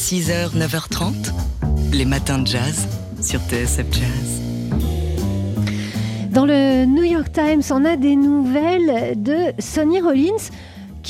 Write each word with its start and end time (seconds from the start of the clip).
6h, 0.00 0.56
9h30, 0.56 1.12
les 1.92 2.06
matins 2.06 2.38
de 2.38 2.46
jazz 2.46 2.88
sur 3.20 3.38
TSF 3.38 3.84
Jazz. 3.92 4.40
Dans 6.30 6.46
le 6.46 6.86
New 6.86 7.04
York 7.04 7.30
Times, 7.30 7.62
on 7.70 7.84
a 7.84 7.96
des 7.96 8.16
nouvelles 8.16 9.22
de 9.22 9.52
Sonny 9.58 10.00
Rollins 10.00 10.48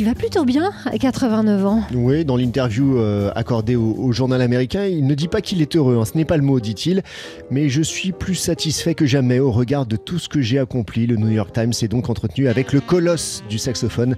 qui 0.01 0.05
va 0.07 0.15
plutôt 0.15 0.47
bien 0.47 0.71
à 0.87 0.97
89 0.97 1.67
ans. 1.67 1.83
Oui, 1.93 2.25
dans 2.25 2.39
l'interview 2.39 2.97
euh, 2.97 3.31
accordée 3.35 3.77
au, 3.77 4.11
journal 4.13 4.41
américain, 4.41 4.87
il 4.87 5.07
ne 5.07 5.15
dit 5.15 5.29
pas 5.29 5.43
qu'il 5.43 5.61
est 5.61 5.77
heureux, 5.77 5.99
hein. 6.01 6.07
ce 6.07 6.17
n'est 6.17 6.25
pas 6.25 6.39
le 6.39 6.43
mot, 6.43 6.59
dit-il, 6.59 7.03
mais 7.51 7.69
je 7.69 7.83
suis 7.83 8.13
plus 8.13 8.35
satisfait 8.35 8.95
que 8.95 9.05
jamais 9.05 9.41
au 9.41 9.51
regard 9.51 9.85
de 9.85 9.97
tout 9.97 10.19
ce 10.19 10.31
que 10.31 10.41
j'ai 10.41 10.59
accompli. 10.59 11.07
Le 11.07 11.17
New 11.17 11.29
York 11.29 11.53
Times 11.53 11.75
s'est 11.75 11.87
donc 11.87 12.09
entretenu 12.09 12.49
avec 12.49 12.73
le 12.73 12.81
colosse 12.81 13.45
du 13.51 13.59
saxophone, 13.59 14.17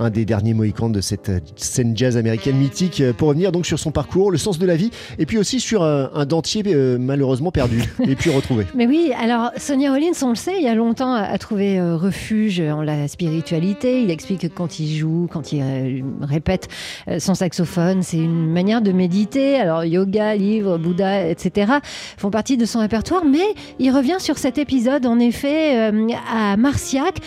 un 0.00 0.10
des 0.10 0.24
derniers 0.24 0.52
mohicans 0.52 0.90
de 0.90 1.00
cette 1.00 1.28
euh, 1.28 1.38
scène 1.54 1.96
jazz 1.96 2.16
américaine 2.16 2.56
mythique, 2.56 3.00
euh, 3.00 3.12
pour 3.12 3.28
revenir 3.28 3.52
donc 3.52 3.66
sur 3.66 3.78
son 3.78 3.92
parcours, 3.92 4.32
le 4.32 4.38
sens 4.38 4.58
de 4.58 4.66
la 4.66 4.74
vie, 4.74 4.90
et 5.20 5.26
puis 5.26 5.38
aussi 5.38 5.60
sur 5.60 5.84
un, 5.84 6.26
dentier 6.26 6.64
malheureusement 6.98 7.52
perdu, 7.52 7.84
et 8.04 8.16
puis 8.16 8.30
retrouvé. 8.30 8.66
Mais 8.74 8.88
oui, 8.88 9.12
alors 9.16 9.52
Sonia 9.58 9.92
Rollins, 9.92 10.10
on 10.22 10.30
le 10.30 10.34
sait, 10.34 10.56
il 10.58 10.64
y 10.64 10.68
a 10.68 10.74
longtemps 10.74 11.14
a 11.14 11.38
trouvé 11.38 11.80
refuge 11.80 12.60
en 12.60 12.82
la 12.82 13.06
spiritualité. 13.06 14.02
Il 14.02 14.10
explique 14.10 14.40
que 14.40 14.46
quand 14.48 14.80
il 14.80 14.96
joue 14.96 15.19
quand 15.26 15.52
il 15.52 15.62
euh, 15.62 16.02
répète 16.22 16.68
euh, 17.08 17.18
son 17.18 17.34
saxophone. 17.34 18.02
C'est 18.02 18.18
une 18.18 18.50
manière 18.50 18.82
de 18.82 18.92
méditer. 18.92 19.56
Alors, 19.56 19.84
yoga, 19.84 20.34
livre, 20.36 20.78
Bouddha, 20.78 21.28
etc. 21.28 21.72
font 22.16 22.30
partie 22.30 22.56
de 22.56 22.64
son 22.64 22.80
répertoire. 22.80 23.24
Mais 23.24 23.54
il 23.78 23.90
revient 23.90 24.18
sur 24.18 24.38
cet 24.38 24.58
épisode, 24.58 25.06
en 25.06 25.18
effet, 25.18 25.90
euh, 25.90 26.08
à 26.32 26.56
Marciac. 26.56 27.18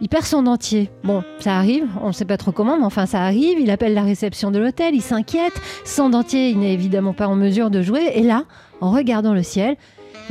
Il 0.00 0.08
perd 0.08 0.24
son 0.24 0.42
dentier. 0.42 0.90
Bon, 1.04 1.22
ça 1.38 1.56
arrive, 1.56 1.84
on 2.02 2.08
ne 2.08 2.12
sait 2.12 2.24
pas 2.24 2.36
trop 2.36 2.50
comment, 2.50 2.76
mais 2.76 2.84
enfin 2.84 3.06
ça 3.06 3.20
arrive. 3.20 3.60
Il 3.60 3.70
appelle 3.70 3.94
la 3.94 4.02
réception 4.02 4.50
de 4.50 4.58
l'hôtel, 4.58 4.96
il 4.96 5.00
s'inquiète. 5.00 5.52
Sans 5.84 6.10
dentier, 6.10 6.50
il 6.50 6.58
n'est 6.58 6.72
évidemment 6.72 7.12
pas 7.12 7.28
en 7.28 7.36
mesure 7.36 7.70
de 7.70 7.82
jouer. 7.82 8.10
Et 8.16 8.22
là, 8.22 8.42
en 8.80 8.90
regardant 8.90 9.32
le 9.32 9.44
ciel, 9.44 9.76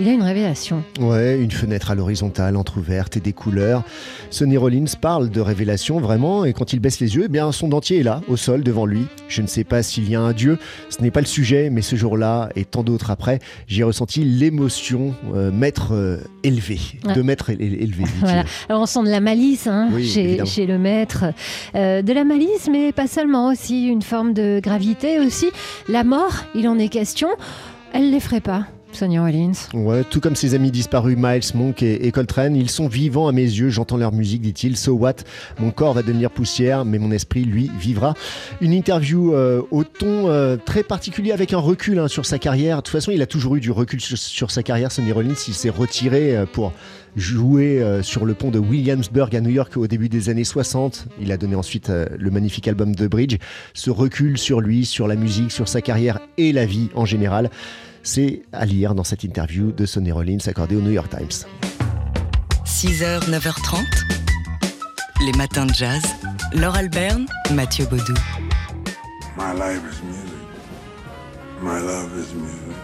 il 0.02 0.10
a 0.10 0.14
une 0.14 0.24
révélation. 0.24 0.84
Ouais, 1.00 1.40
une 1.40 1.52
fenêtre 1.52 1.92
à 1.92 1.96
l'horizontale, 1.96 2.58
entr'ouverte 2.58 3.18
et 3.18 3.20
des 3.20 3.34
couleurs. 3.34 3.84
Sonny 4.32 4.58
Rollins 4.58 4.86
parle 5.00 5.30
de 5.30 5.40
révélation 5.40 6.00
vraiment, 6.00 6.44
et 6.44 6.54
quand 6.54 6.74
il 6.74 6.80
baisse 6.80 7.00
les 7.00 7.16
yeux, 7.16 7.24
eh 7.26 7.28
bien 7.28 7.52
son 7.52 7.68
dentier 7.68 8.00
est 8.00 8.04
là, 8.04 8.22
au 8.28 8.36
sol, 8.36 8.64
devant 8.64 8.88
lui. 8.88 9.06
Je 9.28 9.44
ne 9.44 9.48
sais 9.48 9.64
pas 9.64 9.84
s'il 9.84 10.10
y 10.10 10.16
a 10.16 10.22
un 10.22 10.34
Dieu, 10.34 10.58
ce 10.90 11.04
n'est 11.04 11.12
pas 11.12 11.20
le 11.20 11.28
sujet, 11.28 11.70
mais 11.70 11.84
ce 11.84 11.96
jour-là 11.96 12.50
et 12.56 12.66
tant 12.66 12.82
d'autres 12.82 13.12
après, 13.12 13.38
j'ai 13.68 13.84
ressenti 13.84 14.24
l'émotion 14.24 15.14
euh, 15.36 15.52
maître 15.52 15.94
euh, 15.94 16.18
élevé, 16.42 16.80
de 17.16 17.22
maître 17.22 17.52
élevé. 17.52 18.04
Voilà. 18.22 18.44
Alors 18.70 18.82
on 18.82 18.86
sent 18.88 19.04
de 19.04 19.10
la 19.10 19.20
malice 19.20 19.68
hein, 19.68 19.90
chez, 20.00 20.44
chez, 20.46 20.66
le 20.66 20.80
maître, 20.80 21.26
euh, 21.76 22.02
de 22.02 22.14
la 22.14 22.24
malice, 22.24 22.70
mais 22.72 22.92
pas 22.92 23.08
seulement 23.08 23.50
aussi 23.50 23.86
une 23.86 24.02
forme 24.02 24.34
de 24.34 24.60
gravité 24.64 25.20
aussi. 25.20 25.48
La 25.88 26.04
mort, 26.04 26.34
il 26.56 26.68
en 26.68 26.80
est 26.80 26.90
question, 26.90 27.30
elle 27.94 28.10
l'effraie 28.10 28.42
pas. 28.42 28.66
Sonia 28.94 29.22
Rollins. 29.22 29.54
Ouais, 29.74 30.04
tout 30.04 30.20
comme 30.20 30.36
ses 30.36 30.54
amis 30.54 30.72
disparus 30.72 31.16
Miles, 31.18 31.44
Monk 31.56 31.84
et, 31.84 32.12
Coltrane, 32.12 32.56
ils 32.56 32.70
sont 32.70 32.88
vivants 32.88 33.28
à 33.28 33.32
mes 33.32 33.44
yeux, 33.44 33.70
j'entends 33.70 33.98
leur 33.98 34.12
musique, 34.12 34.42
dit-il. 34.42 34.78
So 34.78 34.94
what? 34.94 35.16
Mon 35.60 35.72
corps 35.72 35.94
va 35.94 36.02
devenir 36.02 36.32
poussière, 36.32 36.86
mais 36.86 37.00
mon 37.00 37.12
esprit, 37.12 37.44
lui, 37.44 37.72
vivra. 37.80 38.14
Une 38.62 38.74
interview 38.74 39.34
euh, 39.34 39.62
au 39.72 39.84
ton 39.84 40.28
euh, 40.30 40.58
très 40.58 40.84
particulier 40.84 41.32
avec 41.32 41.54
un 41.54 41.58
recul 41.58 42.00
hein, 42.00 42.08
sur 42.08 42.26
sa 42.26 42.40
carrière. 42.40 42.78
De 42.78 42.82
toute 42.82 42.92
façon, 42.92 43.12
il 43.12 43.22
a 43.22 43.26
toujours 43.26 43.56
eu 43.56 43.60
du 43.60 43.72
recul 43.72 44.02
sur, 44.02 44.52
sa 44.52 44.64
carrière, 44.64 44.92
Sonny 44.92 45.12
Rollins. 45.12 45.34
Il 45.48 45.54
s'est 45.54 45.70
retiré 45.70 46.36
euh, 46.36 46.46
pour 46.46 46.74
jouer 47.16 47.84
sur 48.04 48.24
le 48.24 48.34
pont 48.34 48.52
de 48.52 48.60
Williamsburg 48.60 49.36
à 49.36 49.42
New 49.42 49.50
York 49.50 49.76
au 49.76 49.86
début 49.86 50.08
des 50.08 50.30
années 50.30 50.46
60. 50.46 51.08
Il 51.20 51.34
a 51.34 51.38
donné 51.38 51.56
ensuite 51.56 51.90
le 51.90 52.32
magnifique 52.32 52.70
album 52.70 52.96
The 52.96 53.04
Bridge. 53.04 53.36
Ce 53.74 53.90
recul 53.90 54.38
sur 54.38 54.62
lui, 54.62 54.86
sur 54.86 55.10
la 55.10 55.18
musique, 55.18 55.52
sur 55.52 55.68
sa 55.68 55.82
carrière 55.82 56.20
et 56.38 56.54
la 56.54 56.66
vie 56.66 56.88
en 56.96 57.04
général. 57.04 57.50
C'est 58.04 58.42
à 58.52 58.66
lire 58.66 58.96
dans 58.96 59.04
cette 59.04 59.24
interview 59.24 59.72
de 59.72 59.86
Sonny 59.86 60.12
Rollins 60.12 60.38
accordée 60.48 60.76
au 60.76 60.82
New 60.82 60.92
York 60.92 61.10
Times. 61.10 61.46
6h, 62.66 63.30
9h30, 63.30 63.86
les 65.26 65.32
matins 65.34 65.66
de 65.66 65.74
jazz. 65.74 66.02
Laure 66.54 66.76
Alberne, 66.76 67.28
Mathieu 67.54 67.86
Baudou. 67.86 68.14
My 69.38 69.54
life 69.54 69.82
is 69.92 70.04
music. 70.04 70.32
My 71.62 71.80
love 71.80 72.12
is 72.18 72.34
music. 72.34 72.76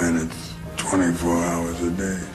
And 0.00 0.18
it's 0.18 0.54
24 0.76 1.44
hours 1.44 1.80
a 1.82 1.90
day. 1.90 2.31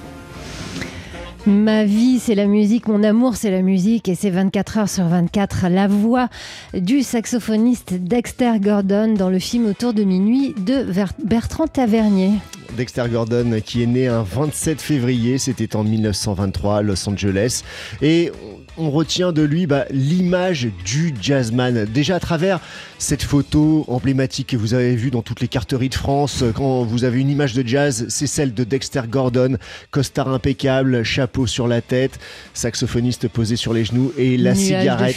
Ma 1.48 1.86
vie, 1.86 2.20
c'est 2.20 2.36
la 2.36 2.46
musique, 2.46 2.90
mon 2.90 3.02
amour, 3.04 3.38
c'est 3.38 3.52
la 3.52 3.62
musique, 3.62 4.10
et 4.10 4.16
c'est 4.16 4.30
24 4.30 4.80
heures 4.80 4.90
sur 4.90 5.06
24. 5.06 5.68
La 5.70 5.88
voix 5.88 6.28
du 6.74 7.04
saxophoniste 7.04 7.94
Dexter 7.94 8.60
Gordon 8.60 9.14
dans 9.14 9.30
le 9.30 9.40
film 9.40 9.66
Autour 9.68 9.94
de 9.94 10.04
minuit 10.04 10.54
de 10.58 10.86
Bertrand 11.24 11.68
Tavernier. 11.68 12.32
Dexter 12.76 13.06
Gordon 13.10 13.62
qui 13.66 13.82
est 13.82 13.86
né 13.88 14.08
un 14.10 14.24
27 14.24 14.82
février, 14.82 15.38
c'était 15.38 15.78
en 15.78 15.86
1923 15.86 16.80
à 16.80 16.82
Los 16.82 17.08
Angeles. 17.08 17.64
Et 18.02 18.30
on 18.78 18.92
retient 18.92 19.32
de 19.32 19.42
lui 19.42 19.68
bah, 19.68 19.86
l'image 19.90 20.68
du 20.86 21.14
jazzman. 21.22 21.86
Déjà 21.86 22.16
à 22.16 22.20
travers 22.20 22.60
cette 22.98 23.24
photo 23.24 23.86
emblématique 23.88 24.48
que 24.48 24.58
vous 24.58 24.74
avez 24.74 24.96
vue 24.96 25.12
dans 25.12 25.22
toutes 25.22 25.42
les 25.42 25.48
carteries 25.48 25.90
de 25.90 25.96
France, 25.96 26.44
quand 26.56 26.84
vous 26.84 27.04
avez 27.04 27.20
une 27.20 27.30
image 27.30 27.54
de 27.54 27.68
jazz, 27.68 28.06
c'est 28.10 28.28
celle 28.28 28.54
de 28.54 28.64
Dexter 28.64 29.02
Gordon, 29.10 29.58
costard 29.92 30.30
impeccable, 30.30 31.04
chapeau 31.04 31.48
sur 31.48 31.68
la 31.68 31.82
tête, 31.82 32.20
saxophoniste 32.54 33.28
posé 33.28 33.56
sur 33.56 33.74
les 33.74 33.86
genoux 33.86 34.12
et 34.18 34.38
la 34.38 34.56
cigarette 34.56 35.16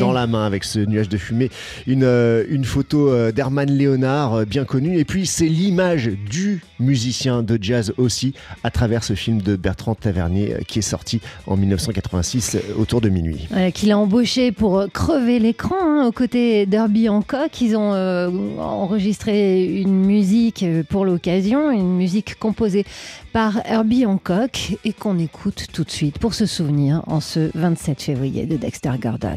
dans 0.00 0.12
la 0.12 0.26
main 0.26 0.46
avec 0.46 0.64
ce 0.64 0.78
nuage 0.78 1.08
de 1.08 1.16
fumée. 1.16 1.50
Une, 1.86 2.04
euh, 2.04 2.44
une 2.48 2.64
photo 2.64 3.10
euh, 3.10 3.32
d'Herman 3.32 3.70
Léonard, 3.70 4.34
euh, 4.34 4.44
bien 4.44 4.64
connu. 4.64 4.98
Et 4.98 5.04
puis 5.04 5.26
c'est 5.26 5.48
l'image 5.48 6.10
du 6.30 6.62
musicien 6.78 7.42
de 7.42 7.58
jazz 7.60 7.92
aussi 7.96 8.34
à 8.64 8.70
travers 8.70 9.04
ce 9.04 9.14
film 9.14 9.40
de 9.40 9.56
Bertrand 9.56 9.94
Tavernier 9.94 10.56
qui 10.66 10.80
est 10.80 10.82
sorti 10.82 11.20
en 11.46 11.56
1986 11.56 12.58
autour 12.78 13.00
de 13.00 13.08
minuit. 13.08 13.48
Qu'il 13.74 13.90
a 13.92 13.98
embauché 13.98 14.52
pour 14.52 14.78
euh, 14.78 14.86
crever 14.88 15.38
l'écran 15.38 15.76
hein, 15.80 16.06
aux 16.06 16.12
côtés 16.12 16.66
d'Herbie 16.66 17.08
Ils 17.60 17.76
ont 17.76 17.94
euh, 17.94 18.30
enregistré 18.58 19.80
une 19.80 20.04
musique 20.06 20.62
euh, 20.62 20.82
pour 20.88 21.04
l'occasion, 21.04 21.70
une 21.70 21.96
musique 21.96 22.38
composée 22.38 22.84
par 23.32 23.60
Herbie 23.66 24.06
Hancock 24.06 24.76
et 24.84 24.92
qu'on 24.92 25.18
écoute 25.18 25.66
tout 25.72 25.84
de 25.84 25.90
suite 25.90 26.18
pour 26.18 26.34
se 26.34 26.46
souvenir 26.46 27.02
en 27.06 27.20
ce 27.20 27.50
27 27.54 28.02
février 28.02 28.46
de 28.46 28.56
Dexter 28.56 28.92
Gordon. 29.00 29.36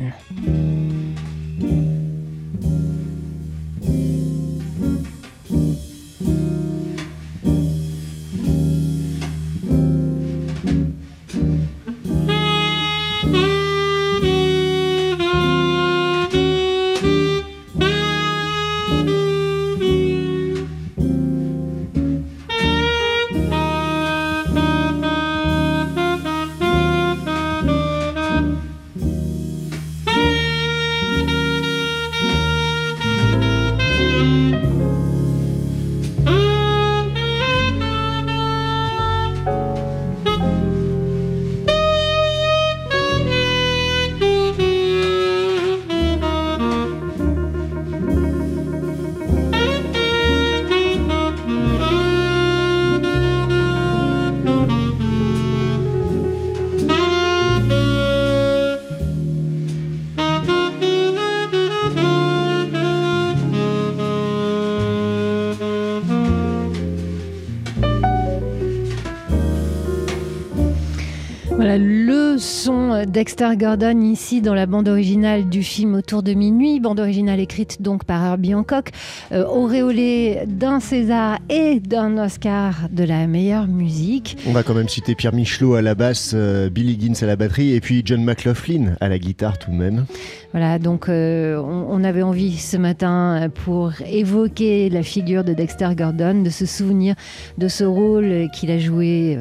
Dexter 73.09 73.57
Gordon 73.57 74.01
ici 74.01 74.39
dans 74.39 74.53
la 74.53 74.67
bande 74.67 74.87
originale 74.87 75.49
du 75.49 75.63
film 75.63 75.95
Autour 75.95 76.21
de 76.21 76.33
minuit, 76.33 76.79
bande 76.79 76.99
originale 76.99 77.39
écrite 77.39 77.81
donc 77.81 78.03
par 78.03 78.23
Herbie 78.23 78.53
Hancock, 78.53 78.91
euh, 79.31 79.43
auréolée 79.47 80.41
d'un 80.45 80.79
César 80.79 81.39
et 81.49 81.79
d'un 81.79 82.23
Oscar 82.23 82.87
de 82.91 83.03
la 83.03 83.25
meilleure 83.25 83.65
musique. 83.65 84.37
On 84.45 84.51
va 84.51 84.61
quand 84.61 84.75
même 84.75 84.87
citer 84.87 85.15
Pierre 85.15 85.33
Michelot 85.33 85.73
à 85.73 85.81
la 85.81 85.95
basse, 85.95 86.33
euh, 86.35 86.69
Billy 86.69 86.99
Gibbs 86.99 87.23
à 87.23 87.25
la 87.25 87.35
batterie 87.35 87.73
et 87.73 87.81
puis 87.81 88.03
John 88.05 88.23
McLaughlin 88.23 88.93
à 89.01 89.09
la 89.09 89.17
guitare 89.17 89.57
tout 89.57 89.71
de 89.71 89.75
même. 89.75 90.05
Voilà, 90.51 90.77
donc 90.77 91.09
euh, 91.09 91.57
on, 91.57 92.03
avait 92.03 92.23
envie 92.23 92.57
ce 92.57 92.77
matin 92.77 93.49
pour 93.65 93.91
évoquer 94.07 94.89
la 94.89 95.03
figure 95.03 95.43
de 95.43 95.53
Dexter 95.53 95.89
Gordon, 95.95 96.41
de 96.41 96.49
se 96.49 96.65
souvenir 96.65 97.15
de 97.57 97.67
ce 97.67 97.83
rôle 97.83 98.49
qu'il 98.53 98.71
a 98.71 98.79
joué 98.79 99.37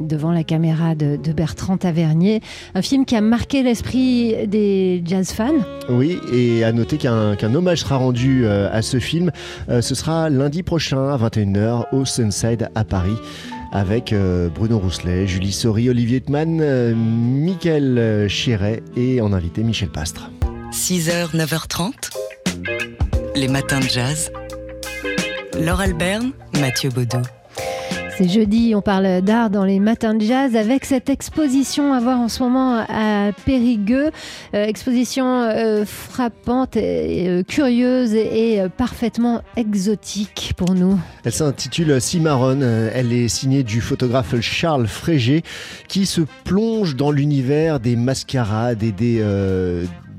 devant 0.00 0.30
la 0.30 0.44
caméra 0.44 0.94
de, 0.94 1.16
de 1.16 1.32
Bertrand 1.32 1.78
Tavernier. 1.78 2.40
Un 2.76 2.82
film 2.82 3.04
qui 3.04 3.11
a 3.16 3.20
marqué 3.20 3.62
l'esprit 3.62 4.46
des 4.46 5.02
jazz 5.04 5.32
fans. 5.32 5.52
Oui, 5.88 6.18
et 6.32 6.64
à 6.64 6.72
noter 6.72 6.96
qu'un 6.96 7.54
hommage 7.54 7.80
sera 7.80 7.96
rendu 7.96 8.44
euh, 8.44 8.68
à 8.72 8.82
ce 8.82 8.98
film. 8.98 9.30
Euh, 9.68 9.82
ce 9.82 9.94
sera 9.94 10.30
lundi 10.30 10.62
prochain 10.62 11.08
à 11.08 11.16
21h 11.16 11.86
au 11.92 12.04
Sunside 12.04 12.68
à 12.74 12.84
Paris 12.84 13.16
avec 13.72 14.12
euh, 14.12 14.48
Bruno 14.48 14.78
Rousselet, 14.78 15.26
Julie 15.26 15.52
Sori, 15.52 15.88
Olivier 15.88 16.20
Tman, 16.20 16.94
Michael 16.94 18.28
Chéret 18.28 18.82
et 18.96 19.20
en 19.20 19.32
invité 19.32 19.62
Michel 19.62 19.88
Pastre. 19.88 20.30
6h, 20.72 21.34
9h30, 21.34 21.92
les 23.34 23.48
matins 23.48 23.80
de 23.80 23.88
jazz. 23.88 24.30
Laure 25.58 25.80
Alberne, 25.80 26.32
Mathieu 26.60 26.90
Baudou. 26.90 27.22
C'est 28.18 28.28
jeudi, 28.28 28.74
on 28.76 28.82
parle 28.82 29.22
d'art 29.22 29.48
dans 29.48 29.64
les 29.64 29.80
matins 29.80 30.14
de 30.14 30.22
jazz 30.22 30.54
avec 30.54 30.84
cette 30.84 31.08
exposition 31.08 31.94
à 31.94 32.00
voir 32.00 32.20
en 32.20 32.28
ce 32.28 32.42
moment 32.42 32.84
à 32.86 33.32
Périgueux. 33.46 34.10
Euh, 34.54 34.64
exposition 34.64 35.42
euh, 35.42 35.86
frappante, 35.86 36.76
et, 36.76 37.26
euh, 37.28 37.42
curieuse 37.42 38.12
et, 38.12 38.60
parfaitement 38.76 39.40
exotique 39.56 40.52
pour 40.58 40.74
nous. 40.74 40.98
Elle 41.24 41.32
s'intitule 41.32 42.00
Cimarron. 42.02 42.60
Elle 42.60 43.14
est 43.14 43.28
signée 43.28 43.62
du 43.62 43.80
photographe 43.80 44.38
Charles 44.40 44.88
Frégé 44.88 45.42
qui 45.88 46.04
se 46.04 46.20
plonge 46.44 46.96
dans 46.96 47.10
l'univers 47.10 47.80
des 47.80 47.96
mascarades 47.96 48.82
et 48.82 48.92
des, 48.92 49.22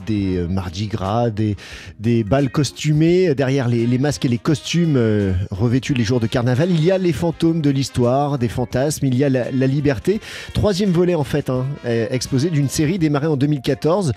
des 0.06 0.38
euh, 0.38 0.48
Mardi 0.48 0.88
Gras, 0.88 1.30
des, 1.30 1.56
des 2.00 2.24
balles 2.24 2.50
costumées. 2.50 3.34
Derrière 3.36 3.68
les, 3.68 3.98
masques 3.98 4.26
et 4.26 4.28
les 4.28 4.38
costumes 4.38 4.96
euh, 4.98 5.34
revêtus 5.52 5.94
les 5.94 6.04
jours 6.04 6.20
de 6.20 6.28
carnaval, 6.28 6.70
il 6.72 6.84
y 6.84 6.92
a 6.92 6.98
les 6.98 7.14
fantômes 7.14 7.62
de 7.62 7.70
l'histoire, 7.70 8.38
des 8.38 8.48
fantasmes, 8.48 9.06
il 9.06 9.16
y 9.16 9.24
a 9.24 9.30
la, 9.30 9.68
liberté. 9.68 10.20
Troisième 10.54 10.92
volet 10.92 11.16
en 11.16 11.24
fait, 11.24 11.50
hein, 11.50 11.66
exposé 11.86 12.50
d'une 12.50 12.68
série 12.68 13.00
démarrée 13.00 13.28
en 13.28 13.38
2014, 13.38 14.14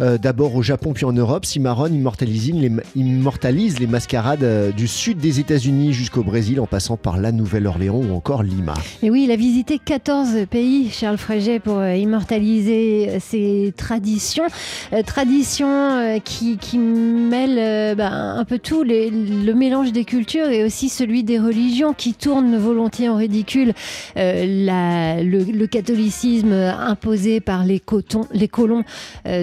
euh, 0.00 0.18
d'abord 0.18 0.54
au 0.54 0.62
Japon 0.62 0.92
puis 0.92 1.04
en 1.04 1.12
Europe. 1.12 1.46
Cimarron 1.46 1.86
immortalise 1.86 2.52
les, 2.52 2.70
immortalise 2.94 3.78
les 3.80 3.86
mascarades 3.86 4.74
du 4.76 4.86
sud 4.86 5.18
des 5.18 5.40
États-Unis 5.40 5.92
jusqu'au 5.92 6.22
Brésil 6.22 6.60
en 6.60 6.66
passant 6.66 6.96
par 6.96 7.16
la 7.16 7.32
Nouvelle-Orléans 7.32 7.96
ou 7.96 8.14
encore 8.14 8.42
Lima. 8.42 8.74
Et 9.02 9.10
oui, 9.10 9.24
il 9.24 9.30
a 9.30 9.36
visité 9.36 9.80
14 9.82 10.46
pays, 10.50 10.90
Charles 10.90 11.18
Fréget, 11.18 11.60
pour 11.60 11.82
immortaliser 11.84 13.18
traditions. 13.76 14.44
traditions 15.06 15.29
euh, 15.62 16.18
qui, 16.18 16.58
qui 16.58 16.78
mêle 16.78 17.56
euh, 17.58 17.94
bah, 17.94 18.10
un 18.10 18.44
peu 18.44 18.58
tout, 18.58 18.82
le 18.82 19.52
mélange 19.52 19.92
des 19.92 20.04
cultures 20.04 20.48
et 20.48 20.64
aussi 20.64 20.88
celui 20.88 21.22
des 21.22 21.38
religions 21.38 21.92
qui 21.92 22.14
tourne 22.14 22.56
volontiers 22.56 23.08
en 23.08 23.16
ridicule 23.16 23.72
euh, 24.16 25.22
le, 25.22 25.66
catholicisme 25.66 26.52
imposé 26.52 27.40
par 27.40 27.64
les, 27.64 27.80
les 28.32 28.48
colons 28.48 28.82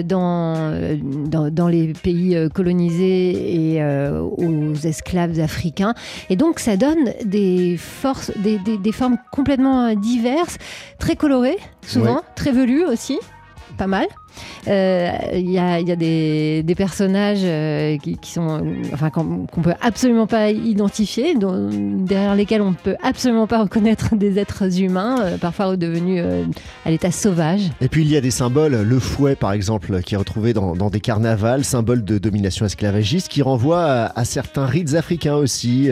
dans, 0.04 1.50
dans, 1.50 1.68
les 1.68 1.92
pays 1.94 2.36
colonisés 2.54 3.74
et 3.74 3.82
aux 3.82 4.74
esclaves 4.74 5.40
africains. 5.40 5.94
Et 6.28 6.36
donc 6.36 6.58
ça 6.58 6.76
donne 6.76 7.12
des 7.24 7.76
forces, 7.78 8.30
des, 8.36 8.58
des, 8.58 8.92
formes 8.92 9.16
complètement 9.32 9.94
diverses, 9.94 10.58
très 10.98 11.16
colorées, 11.16 11.58
souvent, 11.82 12.22
très 12.34 12.52
velues 12.52 12.84
aussi, 12.84 13.18
pas 13.78 13.86
mal. 13.86 14.06
Euh, 14.66 15.10
il 15.34 15.50
y, 15.50 15.58
a, 15.58 15.96
des, 15.96 16.74
personnages 16.76 17.40
euh, 17.42 17.96
qui, 17.98 18.30
sont, 18.30 18.62
enfin, 18.92 19.10
qu'on 19.10 19.46
peut 19.62 19.74
absolument 19.80 20.26
pas 20.26 20.50
identifier, 20.50 21.34
derrière 21.34 22.34
lesquels 22.34 22.60
on 22.60 22.70
ne 22.70 22.76
peut 22.76 22.96
absolument 23.02 23.46
pas 23.46 23.62
reconnaître 23.62 24.14
des 24.16 24.38
êtres 24.38 24.80
humains, 24.80 25.20
euh, 25.20 25.38
parfois 25.38 25.66
redevenus 25.66 26.22
à 26.84 26.90
l'état 26.90 27.10
sauvage. 27.10 27.70
Et 27.80 27.88
puis 27.88 28.02
il 28.02 28.10
y 28.10 28.16
a 28.16 28.20
des 28.20 28.30
symboles, 28.30 28.82
le 28.82 28.98
fouet 28.98 29.36
par 29.36 29.52
exemple, 29.52 30.02
qui 30.02 30.14
est 30.14 30.18
retrouvé 30.18 30.52
dans, 30.52 30.90
des 30.90 31.00
carnavals, 31.00 31.64
symbole 31.64 32.04
de 32.04 32.18
domination 32.18 32.66
esclavagiste, 32.66 33.28
qui 33.28 33.42
renvoie 33.42 33.84
à, 33.84 34.24
certains 34.24 34.66
rites 34.66 34.94
africains 34.94 35.36
aussi, 35.36 35.88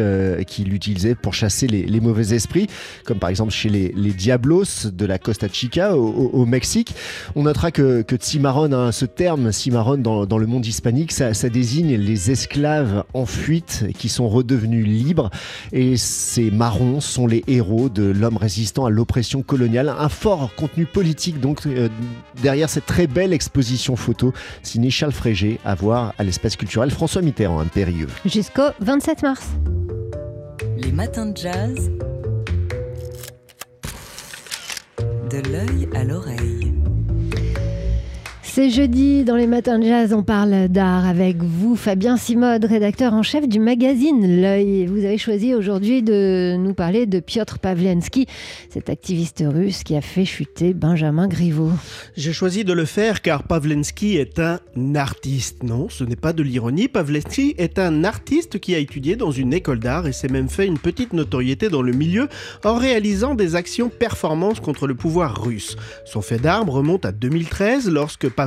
qui 0.47 0.65
l'utilisaient 0.65 1.15
pour 1.15 1.35
chasser 1.35 1.67
les, 1.67 2.01
mauvais 2.01 2.35
esprits, 2.35 2.67
comme 3.05 3.19
par 3.19 3.31
exemple 3.31 3.53
chez 3.53 3.69
les, 3.69 3.93
Diablos 4.17 4.91
de 4.93 5.05
la 5.05 5.19
Costa 5.19 5.49
Chica 5.51 5.97
au, 5.97 6.47
Mexique. 6.47 6.95
On 7.35 7.43
notera 7.43 7.71
que, 7.71 8.03
que 8.03 8.17
cimarron, 8.37 8.71
hein, 8.75 8.93
ce 8.93 9.07
terme 9.07 9.51
cimarron 9.51 9.97
dans, 9.97 10.27
dans, 10.27 10.37
le 10.37 10.47
monde 10.47 10.67
hispanique, 10.67 11.11
ça, 11.11 11.33
désigne 11.49 11.95
les 11.97 12.31
esclaves 12.31 13.03
en 13.15 13.25
fuite 13.25 13.87
qui 13.97 14.11
sont 14.11 14.29
redevenus 14.29 14.87
libres. 14.87 15.31
Et 15.73 15.97
ces 15.97 16.51
marrons 16.51 17.01
sont 17.01 17.27
les 17.27 17.43
héros 17.47 17.89
de 17.89 18.03
l'homme 18.03 18.37
résistant 18.37 18.85
à 18.85 18.91
l'oppression 18.91 19.41
coloniale. 19.41 19.89
Un 19.99 20.11
fort 20.11 20.55
contenu 20.55 20.85
politique 20.85 21.41
donc 21.41 21.65
euh, 21.65 21.89
derrière 22.43 22.69
cette 22.69 22.85
très 22.85 23.07
belle 23.07 23.33
exposition 23.33 23.97
photo 23.97 24.35
signée 24.63 24.91
Charles 24.91 25.13
Frégé 25.13 25.59
à 25.65 25.75
voir 25.75 26.13
à 26.19 26.23
l'espace 26.23 26.57
culturel 26.57 26.91
François 26.91 27.23
Mitterrand, 27.23 27.61
un 27.61 27.65
périlleux. 27.65 28.09
Jusqu'au 28.27 28.69
27 28.81 29.23
mars. 29.23 29.47
Les 30.77 30.93
matins 30.93 31.25
de 31.25 31.37
jazz. 31.39 31.91
De 35.31 35.39
l'œil 35.51 35.89
à 35.95 36.05
l'oreille. 36.05 36.66
C'est 38.57 38.71
jeudi, 38.71 39.23
dans 39.23 39.37
les 39.37 39.47
matins 39.47 39.79
de 39.79 39.85
jazz, 39.85 40.15
on 40.15 40.23
parle 40.23 40.69
d'art 40.69 41.05
avec 41.05 41.43
vous, 41.43 41.77
Fabien 41.77 42.17
Simode, 42.17 42.65
rédacteur 42.65 43.13
en 43.13 43.23
chef 43.23 43.47
du 43.47 43.61
magazine 43.61 44.41
L'œil. 44.41 44.87
Vous 44.87 45.05
avez 45.05 45.19
choisi 45.19 45.55
aujourd'hui 45.55 46.03
de 46.03 46.57
nous 46.57 46.73
parler 46.73 47.05
de 47.05 47.21
Piotr 47.21 47.59
Pavlensky, 47.59 48.27
cet 48.71 48.89
activiste 48.89 49.45
russe 49.47 49.83
qui 49.83 49.95
a 49.95 50.01
fait 50.01 50.25
chuter 50.25 50.73
Benjamin 50.73 51.29
Griveaux. 51.29 51.73
J'ai 52.17 52.33
choisi 52.33 52.65
de 52.65 52.73
le 52.73 52.87
faire 52.87 53.21
car 53.21 53.43
Pavlensky 53.43 54.17
est 54.17 54.39
un 54.39 54.59
artiste. 54.95 55.63
Non, 55.63 55.91
ce 55.91 56.05
n'est 56.05 56.17
pas 56.17 56.33
de 56.33 56.43
l'ironie. 56.43 56.89
Pavlensky 56.89 57.55
est 57.59 57.79
un 57.79 58.05
artiste 58.05 58.59
qui 58.59 58.75
a 58.75 58.79
étudié 58.79 59.17
dans 59.17 59.33
une 59.33 59.53
école 59.53 59.81
d'art 59.81 60.07
et 60.07 60.15
s'est 60.15 60.29
même 60.29 60.49
fait 60.49 60.67
une 60.67 60.79
petite 60.79 61.13
notoriété 61.13 61.69
dans 61.69 61.83
le 61.83 61.93
milieu 61.93 62.31
en 62.65 62.77
réalisant 62.77 63.35
des 63.35 63.55
actions 63.55 63.91
performances 63.91 64.61
contre 64.61 64.87
le 64.87 64.95
pouvoir 64.95 65.45
russe. 65.45 65.77
Son 66.07 66.23
fait 66.23 66.39
d'armes 66.39 66.71
remonte 66.71 67.05
à 67.05 67.13
2013 67.13 67.91
lorsque 67.91 68.31
Pavlensky 68.31 68.46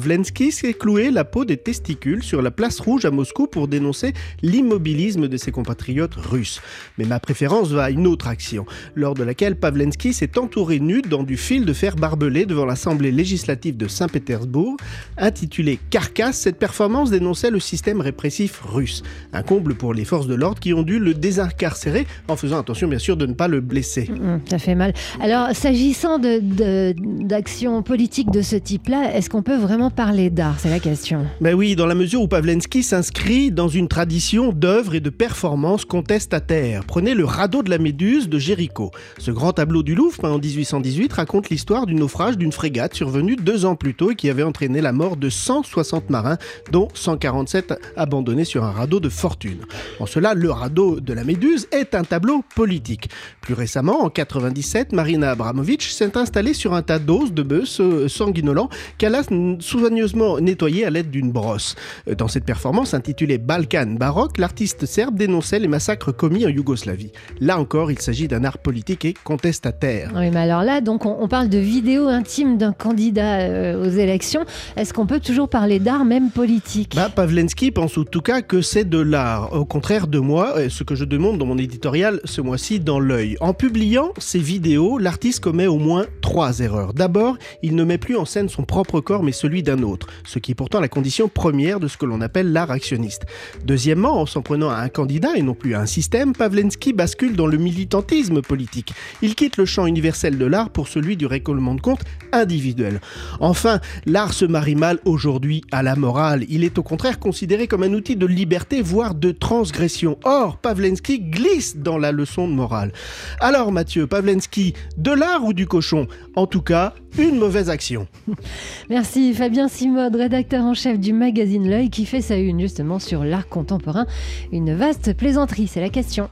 s'est 0.52 0.74
cloué 0.74 1.12
la 1.12 1.24
peau 1.24 1.46
des 1.46 1.58
testicules 1.58 2.24
sur 2.24 2.42
la 2.42 2.52
place 2.52 2.80
rouge 2.80 3.06
à 3.06 3.12
Moscou 3.12 3.48
pour 3.48 3.68
dénoncer 3.68 4.14
l'immobilisme 4.42 5.28
de 5.28 5.38
ses 5.38 5.52
compatriotes 5.52 6.16
russes. 6.16 6.62
Mais 6.98 7.06
ma 7.06 7.20
préférence 7.20 7.70
va 7.70 7.84
à 7.86 7.90
une 7.90 8.08
autre 8.08 8.28
action, 8.28 8.66
lors 8.96 9.14
de 9.14 9.24
laquelle 9.24 9.56
Pavlensky 9.56 10.14
s'est 10.14 10.38
entouré 10.38 10.80
nu 10.80 11.02
dans 11.02 11.24
du 11.24 11.38
fil 11.38 11.66
de 11.66 11.74
fer 11.74 11.96
barbelé 11.96 12.46
devant 12.46 12.66
l'Assemblée 12.66 13.12
législative 13.12 13.78
de 13.78 13.88
Saint-Pétersbourg. 13.88 14.78
Intitulée 15.18 15.80
Carcasse, 15.90 16.40
cette 16.40 16.58
performance 16.58 17.12
dénonçait 17.12 17.52
le 17.52 17.60
système 17.60 18.02
répressif 18.02 18.62
russe. 18.62 19.04
Un 19.34 19.44
comble 19.44 19.76
pour 19.76 19.94
les 19.94 20.06
forces 20.06 20.28
de 20.28 20.36
l'ordre 20.36 20.60
qui 20.60 20.74
ont 20.74 20.84
dû 20.84 21.00
le 21.00 21.14
désincarcérer 21.14 22.08
en 22.28 22.36
faisant 22.36 22.60
attention 22.60 22.88
bien 22.88 23.00
sûr 23.00 23.18
de 23.18 23.26
ne 23.26 23.34
pas 23.34 23.48
le 23.48 23.62
blesser. 23.62 24.10
Mm, 24.10 24.36
mm, 24.36 24.42
ça 24.50 24.60
fait 24.60 24.76
mal. 24.76 24.94
Alors 25.22 25.54
s'agissant 25.56 26.20
d'actions 26.20 27.84
politiques 27.84 28.32
de 28.32 28.42
ce 28.42 28.56
type-là, 28.56 29.16
est-ce 29.16 29.30
qu'on 29.30 29.44
peut 29.44 29.58
vraiment 29.58 29.89
parler 29.90 30.30
d'art 30.30 30.60
C'est 30.60 30.70
la 30.70 30.80
question. 30.80 31.26
Ben 31.42 31.54
oui, 31.54 31.76
dans 31.76 31.86
la 31.86 31.96
mesure 31.96 32.22
où 32.22 32.28
Pavlensky 32.28 32.84
s'inscrit 32.84 33.52
dans 33.52 33.68
une 33.68 33.88
tradition 33.88 34.52
d'œuvres 34.52 34.96
et 34.96 35.00
de 35.00 35.10
performances 35.10 35.86
contestataires. 35.86 36.84
Prenez 36.86 37.14
le 37.14 37.26
radeau 37.26 37.64
de 37.64 37.70
la 37.70 37.78
Méduse 37.78 38.30
de 38.30 38.40
Géricault. 38.40 38.92
Ce 39.18 39.32
grand 39.32 39.54
tableau 39.54 39.84
du 39.84 39.96
Louvre, 39.96 40.18
peint 40.20 40.32
en 40.32 40.40
1818, 40.40 41.14
raconte 41.14 41.50
l'histoire 41.50 41.86
du 41.86 41.96
naufrage 41.96 42.38
d'une 42.38 42.52
frégate 42.52 42.94
survenue 42.94 43.36
deux 43.36 43.66
ans 43.66 43.76
plus 43.76 43.96
tôt 43.96 44.12
et 44.12 44.16
qui 44.16 44.30
avait 44.30 44.44
entraîné 44.44 44.82
la 44.82 44.92
mort 44.92 45.18
de 45.18 45.30
160 45.30 46.10
marins, 46.10 46.38
dont 46.72 46.88
147 46.94 47.74
abandonnés 47.96 48.46
sur 48.46 48.64
un 48.64 48.72
radeau 48.72 49.00
de 49.00 49.10
fortune. 49.10 49.60
En 50.00 50.06
cela, 50.06 50.34
le 50.34 50.52
radeau 50.52 51.00
de 51.00 51.14
la 51.14 51.24
Méduse 51.24 51.68
est 51.72 51.96
un 51.96 52.04
tableau 52.04 52.44
politique. 52.56 53.10
Plus 53.42 53.54
récemment, 53.54 54.04
en 54.04 54.10
97, 54.10 54.94
Marina 54.94 55.32
Abramovic 55.32 55.84
s'est 55.84 56.18
installée 56.18 56.54
sur 56.54 56.74
un 56.74 56.82
tas 56.82 57.00
d'os 57.00 57.32
de 57.32 57.44
bœufs 57.44 58.08
sanguinolents 58.08 58.70
qu'elle 58.98 59.16
a 59.16 59.24
sous 59.60 59.79
soigneusement 59.80 60.40
nettoyés 60.40 60.86
à 60.86 60.90
l'aide 60.90 61.10
d'une 61.10 61.32
brosse. 61.32 61.76
Dans 62.18 62.28
cette 62.28 62.44
performance 62.44 62.94
intitulée 62.94 63.38
Balkan 63.38 63.96
baroque, 63.98 64.38
l'artiste 64.38 64.86
serbe 64.86 65.16
dénonçait 65.16 65.60
les 65.60 65.70
massacres 65.70 66.12
commis 66.12 66.46
en 66.46 66.50
Yougoslavie. 66.50 67.12
Là 67.40 67.60
encore, 67.60 67.92
il 67.92 68.00
s'agit 68.00 68.28
d'un 68.28 68.44
art 68.44 68.58
politique 68.58 69.06
et 69.06 69.14
contestataire. 69.24 70.12
Oui, 70.16 70.30
mais 70.32 70.40
alors 70.40 70.64
là, 70.64 70.82
donc 70.82 71.06
on, 71.06 71.28
parle 71.30 71.48
de 71.48 71.58
vidéos 71.58 72.08
intimes 72.08 72.58
d'un 72.58 72.74
candidat 72.74 73.40
euh, 73.40 73.86
aux 73.86 73.90
élections. 73.90 74.46
Est-ce 74.76 74.94
qu'on 74.94 75.06
peut 75.06 75.22
toujours 75.22 75.48
parler 75.48 75.80
d'art, 75.80 76.04
même 76.04 76.30
politique? 76.30 76.96
Bah, 76.96 77.10
Pavlensky 77.14 77.72
pense 77.72 77.98
en 77.98 78.04
tout 78.04 78.22
cas 78.22 78.42
que 78.42 78.62
c'est 78.62 78.88
de 78.88 79.00
l'art. 79.00 79.54
Au 79.54 79.66
contraire 79.66 80.08
de 80.08 80.20
moi, 80.20 80.56
ce 80.70 80.84
que 80.84 80.96
je 80.96 81.06
demande 81.06 81.38
dans 81.38 81.46
mon 81.46 81.58
éditorial 81.58 82.20
ce 82.26 82.42
mois-ci 82.42 82.80
dans 82.80 83.00
l'œil. 83.00 83.38
En 83.40 83.54
publiant 83.54 84.12
ces 84.18 84.40
vidéos, 84.40 84.98
l'artiste 84.98 85.40
commet 85.40 85.68
au 85.68 85.78
moins 85.78 86.06
trois 86.22 86.60
erreurs. 86.60 86.94
D'abord, 86.94 87.38
il 87.64 87.76
ne 87.76 87.84
met 87.84 87.98
plus 87.98 88.18
en 88.18 88.26
scène 88.26 88.50
son 88.50 88.64
propre 88.64 89.00
corps 89.00 89.24
mais 89.24 89.32
celui 89.32 89.64
d'un 89.64 89.69
autre, 89.78 90.08
ce 90.26 90.40
qui 90.40 90.52
est 90.52 90.56
pourtant 90.56 90.80
la 90.80 90.88
condition 90.88 91.28
première 91.28 91.80
de 91.80 91.88
ce 91.88 91.98
que 91.98 92.06
l'on 92.06 92.22
appelle 92.22 92.52
l'art 92.52 92.72
actionniste. 92.72 93.26
Deuxièmement, 93.66 94.22
en 94.22 94.26
s'en 94.26 94.42
prenant 94.42 94.70
à 94.70 94.78
un 94.78 94.90
candidat 94.90 95.36
et 95.36 95.42
non 95.42 95.54
plus 95.54 95.76
à 95.76 95.82
un 95.82 95.86
système, 95.86 96.34
Pavlensky 96.34 96.94
bascule 96.94 97.36
dans 97.36 97.48
le 97.48 97.58
militantisme 97.58 98.42
politique. 98.42 98.94
Il 99.22 99.36
quitte 99.36 99.58
le 99.58 99.66
champ 99.66 99.86
universel 99.86 100.38
de 100.38 100.46
l'art 100.46 100.70
pour 100.70 100.88
celui 100.88 101.18
du 101.18 101.26
récollement 101.26 101.76
de 101.76 101.82
comptes 101.82 102.04
individuel. 102.32 103.02
Enfin, 103.40 103.80
l'art 104.06 104.34
se 104.34 104.46
marie 104.46 104.76
mal 104.76 105.00
aujourd'hui 105.06 105.62
à 105.72 105.84
la 105.84 105.96
morale. 105.96 106.46
Il 106.50 106.64
est 106.64 106.78
au 106.78 106.84
contraire 106.84 107.20
considéré 107.20 107.68
comme 107.68 107.84
un 107.84 107.94
outil 107.94 108.16
de 108.16 108.26
liberté, 108.26 108.82
voire 108.82 109.16
de 109.16 109.32
transgression. 109.32 110.18
Or, 110.24 110.58
Pavlensky 110.58 111.20
glisse 111.20 111.78
dans 111.78 111.98
la 111.98 112.12
leçon 112.12 112.48
de 112.48 112.54
morale. 112.54 112.92
Alors 113.40 113.72
Mathieu, 113.72 114.08
Pavlensky, 114.08 114.74
de 114.98 115.12
l'art 115.12 115.44
ou 115.44 115.54
du 115.54 115.68
cochon? 115.68 116.08
En 116.36 116.48
tout 116.48 116.62
cas, 116.62 116.94
une 117.18 117.38
mauvaise 117.38 117.70
action. 117.70 118.08
Merci 118.90 119.34
Fabien 119.34 119.68
Simode, 119.68 120.16
rédacteur 120.16 120.64
en 120.64 120.74
chef 120.74 121.00
du 121.00 121.14
magazine 121.14 121.70
L'œil 121.70 121.90
qui 121.90 122.06
fait 122.06 122.22
sa 122.22 122.38
une 122.38 122.60
justement 122.60 123.00
sur 123.00 123.24
l'art 123.24 123.48
contemporain. 123.48 124.06
Une 124.52 124.76
vaste 124.76 125.14
plaisanterie, 125.16 125.68
c'est 125.68 125.82
la 125.82 125.90
question. 125.90 126.30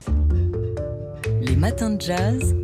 Les 1.41 1.55
matins 1.55 1.91
de 1.91 2.01
jazz. 2.01 2.55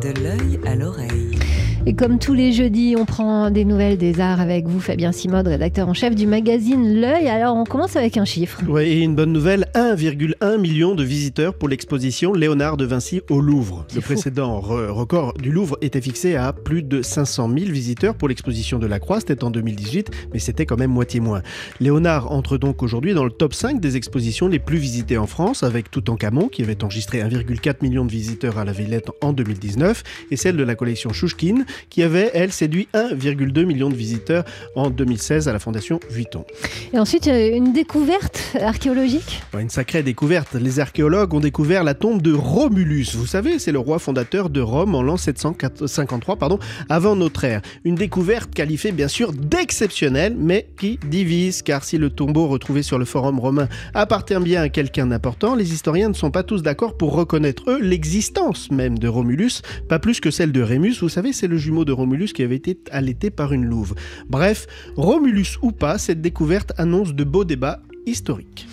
De 0.00 0.20
l'œil 0.20 0.60
à 0.66 0.74
l'oreille. 0.74 1.43
Et 1.86 1.92
comme 1.92 2.18
tous 2.18 2.32
les 2.32 2.52
jeudis, 2.52 2.96
on 2.98 3.04
prend 3.04 3.50
des 3.50 3.66
nouvelles 3.66 3.98
des 3.98 4.18
arts 4.18 4.40
avec 4.40 4.66
vous, 4.66 4.80
Fabien 4.80 5.12
Simode, 5.12 5.46
rédacteur 5.48 5.86
en 5.86 5.92
chef 5.92 6.14
du 6.14 6.26
magazine 6.26 6.98
L'œil. 6.98 7.28
Alors, 7.28 7.56
on 7.56 7.64
commence 7.64 7.94
avec 7.96 8.16
un 8.16 8.24
chiffre. 8.24 8.62
Oui, 8.66 8.84
et 8.84 9.00
une 9.02 9.14
bonne 9.14 9.34
nouvelle 9.34 9.66
1,1 9.74 10.58
million 10.58 10.94
de 10.94 11.04
visiteurs 11.04 11.52
pour 11.52 11.68
l'exposition 11.68 12.32
Léonard 12.32 12.78
de 12.78 12.86
Vinci 12.86 13.20
au 13.28 13.42
Louvre. 13.42 13.84
Le 13.94 14.00
précédent 14.00 14.60
record 14.60 15.34
du 15.34 15.52
Louvre 15.52 15.76
était 15.82 16.00
fixé 16.00 16.36
à 16.36 16.54
plus 16.54 16.82
de 16.82 17.02
500 17.02 17.50
000 17.50 17.70
visiteurs 17.70 18.14
pour 18.14 18.28
l'exposition 18.28 18.78
de 18.78 18.86
la 18.86 18.98
Croix, 18.98 19.20
c'était 19.20 19.44
en 19.44 19.50
2018, 19.50 20.10
mais 20.32 20.38
c'était 20.38 20.64
quand 20.64 20.78
même 20.78 20.90
moitié 20.90 21.20
moins. 21.20 21.42
Léonard 21.80 22.32
entre 22.32 22.56
donc 22.56 22.82
aujourd'hui 22.82 23.12
dans 23.12 23.24
le 23.24 23.30
top 23.30 23.52
5 23.52 23.78
des 23.78 23.98
expositions 23.98 24.48
les 24.48 24.58
plus 24.58 24.78
visitées 24.78 25.18
en 25.18 25.26
France, 25.26 25.62
avec 25.62 25.90
Toutankhamon 25.90 26.48
qui 26.48 26.62
avait 26.62 26.82
enregistré 26.82 27.20
1,4 27.20 27.82
million 27.82 28.06
de 28.06 28.10
visiteurs 28.10 28.56
à 28.56 28.64
la 28.64 28.72
Villette 28.72 29.10
en 29.20 29.34
2019, 29.34 30.02
et 30.30 30.36
celle 30.36 30.56
de 30.56 30.64
la 30.64 30.76
collection 30.76 31.12
Chouchkine 31.12 31.66
qui 31.90 32.02
avait, 32.02 32.30
elle, 32.34 32.52
séduit 32.52 32.88
1,2 32.94 33.64
million 33.64 33.88
de 33.88 33.94
visiteurs 33.94 34.44
en 34.74 34.90
2016 34.90 35.48
à 35.48 35.52
la 35.52 35.58
Fondation 35.58 36.00
Vuitton. 36.10 36.44
Et 36.92 36.98
ensuite, 36.98 37.26
une 37.26 37.72
découverte 37.72 38.40
archéologique? 38.60 39.42
Une 39.58 39.70
sacrée 39.70 40.02
découverte. 40.02 40.54
Les 40.54 40.80
archéologues 40.80 41.34
ont 41.34 41.40
découvert 41.40 41.84
la 41.84 41.94
tombe 41.94 42.22
de 42.22 42.32
Romulus. 42.32 43.14
Vous 43.14 43.26
savez, 43.26 43.58
c'est 43.58 43.72
le 43.72 43.78
roi 43.78 43.98
fondateur 43.98 44.50
de 44.50 44.60
Rome 44.60 44.94
en 44.94 45.02
l'an 45.02 45.16
753 45.16 46.36
pardon, 46.36 46.58
avant 46.88 47.16
notre 47.16 47.44
ère. 47.44 47.62
Une 47.84 47.94
découverte 47.94 48.52
qualifiée 48.54 48.92
bien 48.92 49.08
sûr 49.08 49.32
d'exceptionnelle, 49.32 50.36
mais 50.38 50.68
qui 50.78 50.98
divise, 51.08 51.62
car 51.62 51.84
si 51.84 51.98
le 51.98 52.10
tombeau 52.10 52.46
retrouvé 52.46 52.82
sur 52.82 52.98
le 52.98 53.04
forum 53.04 53.38
romain 53.38 53.68
appartient 53.94 54.38
bien 54.40 54.62
à 54.62 54.68
quelqu'un 54.68 55.06
d'important, 55.06 55.54
les 55.54 55.72
historiens 55.72 56.08
ne 56.08 56.14
sont 56.14 56.30
pas 56.30 56.42
tous 56.42 56.62
d'accord 56.62 56.96
pour 56.96 57.14
reconnaître, 57.14 57.64
eux, 57.68 57.80
l'existence 57.80 58.70
même 58.70 58.98
de 58.98 59.08
Romulus, 59.08 59.62
pas 59.88 59.98
plus 59.98 60.20
que 60.20 60.30
celle 60.30 60.52
de 60.52 60.62
Rémus. 60.62 61.00
Vous 61.00 61.08
savez, 61.08 61.32
c'est 61.32 61.46
le 61.46 61.56
jumeau 61.64 61.84
de 61.84 61.92
Romulus 61.92 62.32
qui 62.32 62.42
avait 62.42 62.56
été 62.56 62.78
allaité 62.90 63.30
par 63.30 63.52
une 63.52 63.64
louve. 63.64 63.94
Bref, 64.28 64.66
Romulus 64.96 65.58
ou 65.62 65.72
pas, 65.72 65.98
cette 65.98 66.20
découverte 66.20 66.72
annonce 66.78 67.14
de 67.14 67.24
beaux 67.24 67.44
débats 67.44 67.80
historiques. 68.06 68.68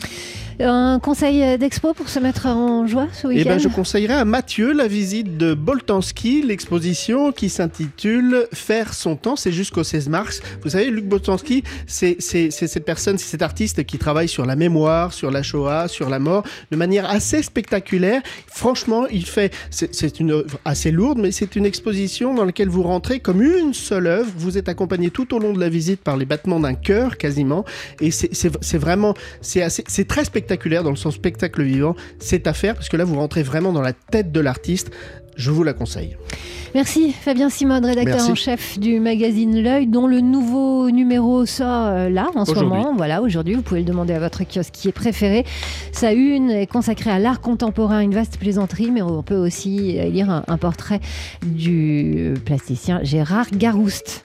Un 0.59 0.99
conseil 0.99 1.57
d'expo 1.57 1.93
pour 1.93 2.09
se 2.09 2.19
mettre 2.19 2.45
en 2.47 2.85
joie 2.85 3.07
ce 3.13 3.27
week-end 3.27 3.41
eh 3.45 3.49
ben, 3.49 3.59
Je 3.59 3.67
conseillerais 3.67 4.15
à 4.15 4.25
Mathieu 4.25 4.73
la 4.73 4.87
visite 4.87 5.37
de 5.37 5.53
Boltanski, 5.53 6.41
l'exposition 6.43 7.31
qui 7.31 7.49
s'intitule 7.49 8.47
Faire 8.53 8.93
son 8.93 9.15
temps. 9.15 9.35
C'est 9.35 9.51
jusqu'au 9.51 9.83
16 9.83 10.09
mars. 10.09 10.41
Vous 10.63 10.71
savez, 10.71 10.89
Luc 10.89 11.05
Boltanski, 11.05 11.63
c'est 11.87 12.19
cette 12.19 12.85
personne, 12.85 13.17
c'est 13.17 13.29
cet 13.29 13.41
artiste 13.41 13.85
qui 13.85 13.97
travaille 13.97 14.27
sur 14.27 14.45
la 14.45 14.55
mémoire, 14.55 15.13
sur 15.13 15.31
la 15.31 15.41
Shoah, 15.41 15.87
sur 15.87 16.09
la 16.09 16.19
mort, 16.19 16.43
de 16.71 16.77
manière 16.77 17.09
assez 17.09 17.41
spectaculaire. 17.41 18.21
Franchement, 18.47 19.07
il 19.07 19.25
fait. 19.25 19.53
C'est 19.69 20.19
une 20.19 20.31
œuvre 20.31 20.59
assez 20.65 20.91
lourde, 20.91 21.19
mais 21.19 21.31
c'est 21.31 21.55
une 21.55 21.65
exposition 21.65 22.33
dans 22.33 22.45
laquelle 22.45 22.69
vous 22.69 22.83
rentrez 22.83 23.19
comme 23.19 23.41
une 23.41 23.73
seule 23.73 24.07
œuvre. 24.07 24.29
Vous 24.35 24.57
êtes 24.57 24.69
accompagné 24.69 25.09
tout 25.09 25.33
au 25.33 25.39
long 25.39 25.53
de 25.53 25.59
la 25.59 25.69
visite 25.69 26.01
par 26.01 26.17
les 26.17 26.25
battements 26.25 26.59
d'un 26.59 26.73
cœur 26.75 27.17
quasiment. 27.17 27.65
Et 27.99 28.11
c'est 28.11 28.77
vraiment. 28.77 29.13
C'est 29.41 30.07
très 30.07 30.25
spectaculaire 30.25 30.40
dans 30.83 30.89
le 30.89 30.95
sens 30.95 31.15
spectacle 31.15 31.63
vivant, 31.63 31.95
c'est 32.19 32.47
à 32.47 32.53
faire 32.53 32.75
parce 32.75 32.89
que 32.89 32.97
là 32.97 33.03
vous 33.03 33.15
rentrez 33.15 33.43
vraiment 33.43 33.71
dans 33.71 33.81
la 33.81 33.93
tête 33.93 34.31
de 34.31 34.39
l'artiste. 34.39 34.91
Je 35.37 35.49
vous 35.49 35.63
la 35.63 35.73
conseille. 35.73 36.17
Merci 36.75 37.11
Fabien 37.11 37.49
Simone, 37.49 37.85
rédacteur 37.85 38.29
en 38.29 38.35
chef 38.35 38.77
du 38.79 38.99
magazine 38.99 39.61
L'œil, 39.61 39.87
dont 39.87 40.07
le 40.07 40.21
nouveau 40.21 40.89
numéro 40.91 41.45
sort 41.45 41.87
euh, 41.87 42.09
là 42.09 42.29
en 42.35 42.45
ce 42.45 42.53
moment. 42.53 42.93
Voilà, 42.95 43.21
aujourd'hui, 43.21 43.55
vous 43.55 43.61
pouvez 43.61 43.81
le 43.81 43.85
demander 43.85 44.13
à 44.13 44.19
votre 44.19 44.43
kiosque 44.43 44.73
qui 44.73 44.87
est 44.87 44.93
préféré. 44.93 45.45
Sa 45.93 46.13
une 46.13 46.49
est 46.49 46.67
consacrée 46.67 47.11
à 47.11 47.19
l'art 47.19 47.41
contemporain, 47.41 48.01
une 48.01 48.13
vaste 48.13 48.37
plaisanterie, 48.37 48.91
mais 48.91 49.01
on 49.01 49.23
peut 49.23 49.35
aussi 49.35 49.99
lire 50.09 50.43
un 50.47 50.57
portrait 50.57 50.99
du 51.41 52.33
plasticien 52.45 52.99
Gérard 53.03 53.47
Garouste. 53.51 54.19